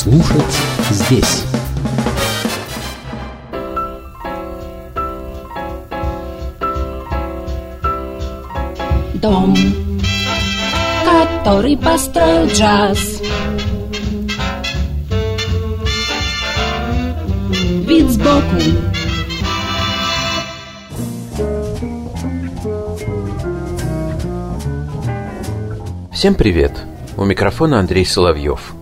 [0.00, 0.42] слушать
[0.88, 1.44] здесь.
[9.16, 9.54] Дом,
[11.04, 13.20] который построил джаз.
[17.86, 18.40] Вид сбоку.
[26.10, 26.72] Всем привет!
[27.18, 28.79] У микрофона Андрей Соловьев.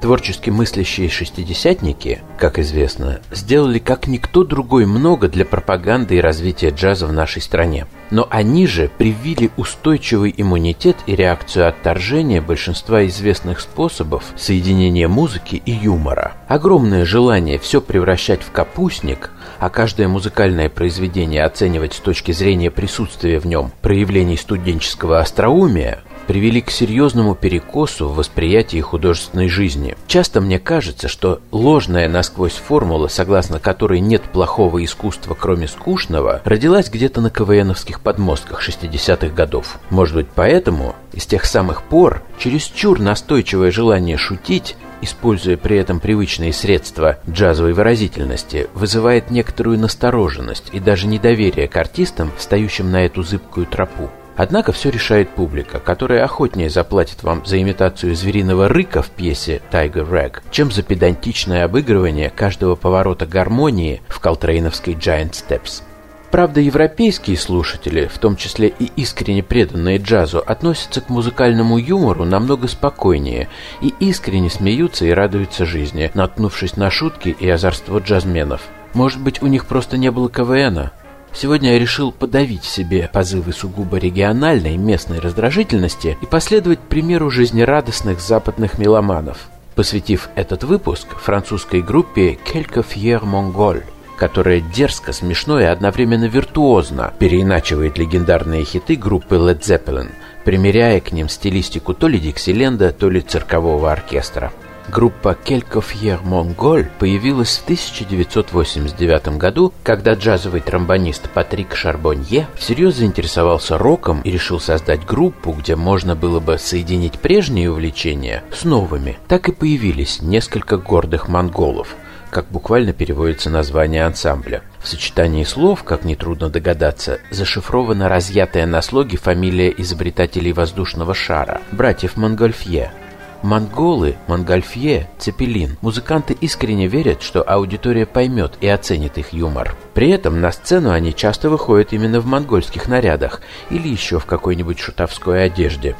[0.00, 7.08] Творчески мыслящие шестидесятники, как известно, сделали как никто другой много для пропаганды и развития джаза
[7.08, 7.86] в нашей стране.
[8.10, 15.72] Но они же привили устойчивый иммунитет и реакцию отторжения большинства известных способов соединения музыки и
[15.72, 16.34] юмора.
[16.46, 23.40] Огромное желание все превращать в капустник, а каждое музыкальное произведение оценивать с точки зрения присутствия
[23.40, 29.96] в нем проявлений студенческого остроумия, привели к серьезному перекосу в восприятии художественной жизни.
[30.06, 36.90] Часто мне кажется, что ложная насквозь формула, согласно которой нет плохого искусства, кроме скучного, родилась
[36.90, 39.78] где-то на КВНовских подмостках 60-х годов.
[39.88, 46.52] Может быть, поэтому из тех самых пор чересчур настойчивое желание шутить используя при этом привычные
[46.52, 53.66] средства джазовой выразительности, вызывает некоторую настороженность и даже недоверие к артистам, встающим на эту зыбкую
[53.66, 54.10] тропу.
[54.38, 60.08] Однако все решает публика, которая охотнее заплатит вам за имитацию звериного рыка в пьесе «Tiger
[60.08, 65.82] Rag», чем за педантичное обыгрывание каждого поворота гармонии в колтрейновской «Giant Steps».
[66.30, 72.68] Правда, европейские слушатели, в том числе и искренне преданные джазу, относятся к музыкальному юмору намного
[72.68, 73.48] спокойнее
[73.80, 78.60] и искренне смеются и радуются жизни, наткнувшись на шутки и озорство джазменов.
[78.94, 80.92] Может быть, у них просто не было КВНа?
[81.32, 88.20] Сегодня я решил подавить в себе позывы сугубо региональной местной раздражительности и последовать примеру жизнерадостных
[88.20, 93.84] западных меломанов, посвятив этот выпуск французской группе «Quelque Fier Mongol»,
[94.18, 100.10] которая дерзко, смешно и одновременно виртуозно переиначивает легендарные хиты группы Led Zeppelin,
[100.44, 104.52] примеряя к ним стилистику то ли Диксиленда, то ли циркового оркестра.
[104.90, 114.22] Группа Келькофьер Монголь появилась в 1989 году, когда джазовый тромбонист Патрик Шарбонье всерьез заинтересовался роком
[114.22, 119.18] и решил создать группу, где можно было бы соединить прежние увлечения с новыми.
[119.28, 121.94] Так и появились несколько гордых монголов–
[122.30, 124.62] как буквально переводится название ансамбля.
[124.80, 132.18] В сочетании слов, как нетрудно догадаться, зашифрована разъятая на слоге фамилия изобретателей воздушного шара– братьев
[132.18, 132.92] Монгольфье–
[133.42, 135.76] Монголы, Монгольфье, Цепелин.
[135.80, 139.76] Музыканты искренне верят, что аудитория поймет и оценит их юмор.
[139.94, 143.40] При этом на сцену они часто выходят именно в монгольских нарядах
[143.70, 145.94] или еще в какой-нибудь шутовской одежде.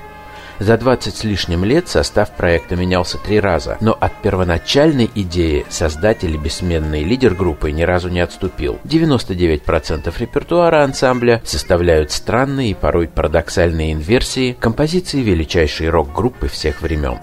[0.61, 6.35] За 20 с лишним лет состав проекта менялся три раза, но от первоначальной идеи создатель
[6.35, 8.79] и бессменный лидер группы ни разу не отступил.
[8.85, 17.19] 99% репертуара ансамбля составляют странные и порой парадоксальные инверсии композиции величайшей рок-группы всех времен.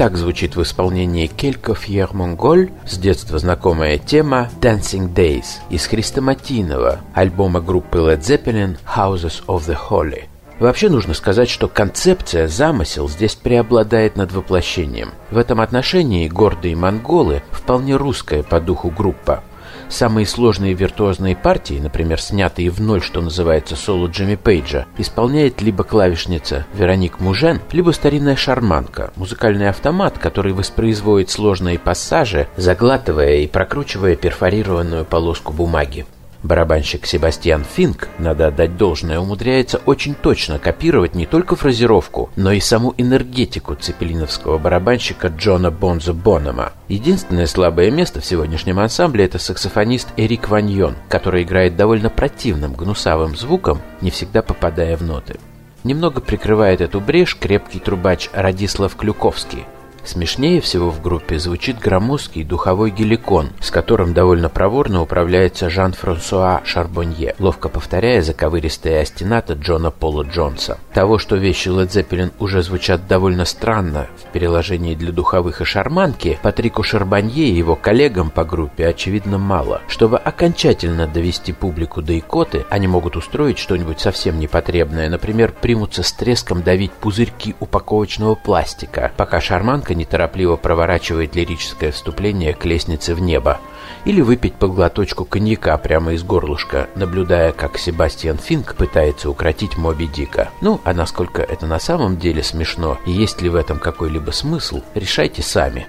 [0.00, 7.00] Так звучит в исполнении Келько Фьер Монголь с детства знакомая тема Dancing Days из Хрестоматийного
[7.12, 10.22] альбома группы Led Zeppelin Houses of the Holy.
[10.58, 15.10] Вообще нужно сказать, что концепция, замысел здесь преобладает над воплощением.
[15.30, 19.44] В этом отношении гордые монголы вполне русская по духу группа.
[19.90, 25.82] Самые сложные виртуозные партии, например, снятые в ноль, что называется, соло Джимми Пейджа, исполняет либо
[25.82, 34.14] клавишница Вероник Мужен, либо старинная шарманка, музыкальный автомат, который воспроизводит сложные пассажи, заглатывая и прокручивая
[34.14, 36.06] перфорированную полоску бумаги.
[36.42, 42.60] Барабанщик Себастьян Финк, надо отдать должное, умудряется очень точно копировать не только фразировку, но и
[42.60, 46.72] саму энергетику цепелиновского барабанщика Джона Бонзо Бонома.
[46.88, 53.36] Единственное слабое место в сегодняшнем ансамбле– это саксофонист Эрик Ваньон, который играет довольно противным гнусавым
[53.36, 55.38] звуком, не всегда попадая в ноты.
[55.84, 59.64] Немного прикрывает эту брешь крепкий трубач Радислав Клюковский–
[60.04, 67.34] Смешнее всего в группе звучит громоздкий духовой геликон, с которым довольно проворно управляется Жан-Франсуа Шарбонье,
[67.38, 70.78] ловко повторяя заковыристые остената Джона Пола Джонса.
[70.94, 76.38] Того, что вещи Led Zeppelin уже звучат довольно странно в переложении для духовых и шарманки,
[76.42, 79.82] Патрику Шарбонье и его коллегам по группе очевидно мало.
[79.88, 86.12] Чтобы окончательно довести публику до икоты, они могут устроить что-нибудь совсем непотребное, например, примутся с
[86.12, 93.20] треском давить пузырьки упаковочного пластика, пока шарманка Франко неторопливо проворачивает лирическое вступление к лестнице в
[93.20, 93.58] небо,
[94.04, 100.06] или выпить по глоточку коньяка прямо из горлышка, наблюдая, как Себастьян Финк пытается укротить Моби
[100.06, 100.50] Дика.
[100.60, 104.82] Ну, а насколько это на самом деле смешно и есть ли в этом какой-либо смысл,
[104.94, 105.86] решайте сами.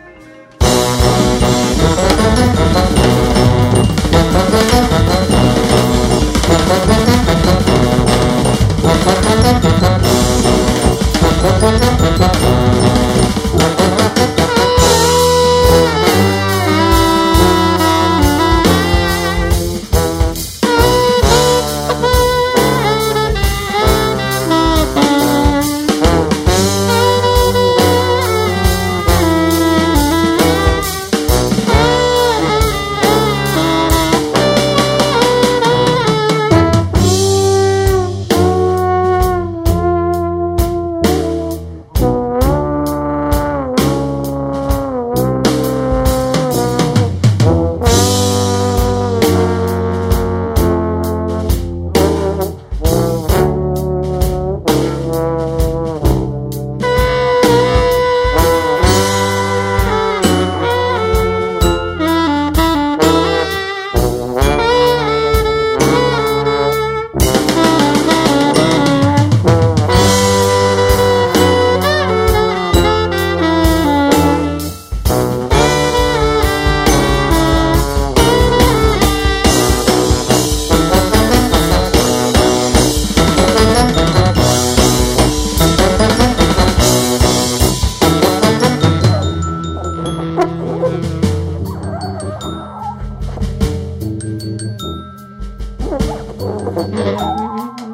[96.73, 97.90] Música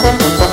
[0.00, 0.47] Thank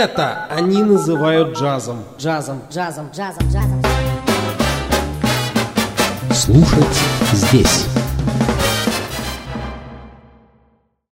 [0.00, 2.02] это они называют джазом.
[2.18, 3.82] Джазом, джазом, джазом, джазом.
[6.32, 6.98] Слушать
[7.32, 7.99] здесь.